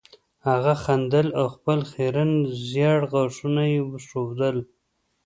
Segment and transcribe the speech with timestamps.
[0.47, 2.31] هغه خندل او خپل خیرن
[2.69, 4.57] زیړ غاښونه یې ښودل